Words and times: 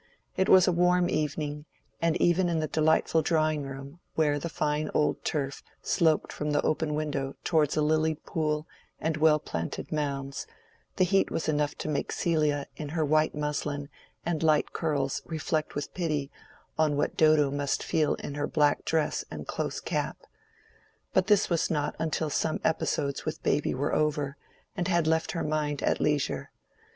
It 0.35 0.49
was 0.49 0.67
a 0.67 0.71
warm 0.71 1.11
evening, 1.11 1.65
and 2.01 2.19
even 2.19 2.49
in 2.49 2.57
the 2.57 2.65
delightful 2.67 3.21
drawing 3.21 3.61
room, 3.61 3.99
where 4.15 4.39
the 4.39 4.49
fine 4.49 4.89
old 4.95 5.23
turf 5.23 5.61
sloped 5.83 6.33
from 6.33 6.49
the 6.49 6.61
open 6.63 6.95
window 6.95 7.35
towards 7.43 7.77
a 7.77 7.83
lilied 7.83 8.23
pool 8.25 8.67
and 8.99 9.15
well 9.15 9.37
planted 9.37 9.91
mounds, 9.91 10.47
the 10.95 11.03
heat 11.03 11.29
was 11.29 11.47
enough 11.47 11.75
to 11.75 11.87
make 11.87 12.11
Celia 12.11 12.65
in 12.75 12.89
her 12.89 13.05
white 13.05 13.35
muslin 13.35 13.89
and 14.25 14.41
light 14.41 14.73
curls 14.73 15.21
reflect 15.27 15.75
with 15.75 15.93
pity 15.93 16.31
on 16.79 16.97
what 16.97 17.15
Dodo 17.15 17.51
must 17.51 17.83
feel 17.83 18.15
in 18.15 18.33
her 18.33 18.47
black 18.47 18.83
dress 18.85 19.23
and 19.29 19.45
close 19.45 19.79
cap. 19.79 20.17
But 21.13 21.27
this 21.27 21.47
was 21.47 21.69
not 21.69 21.95
until 21.99 22.31
some 22.31 22.59
episodes 22.63 23.23
with 23.23 23.43
baby 23.43 23.75
were 23.75 23.93
over, 23.93 24.35
and 24.75 24.87
had 24.87 25.05
left 25.05 25.33
her 25.33 25.43
mind 25.43 25.83
at 25.83 25.99
leisure. 26.01 26.49